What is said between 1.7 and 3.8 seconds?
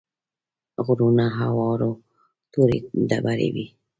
وو تورې ډبرې وې.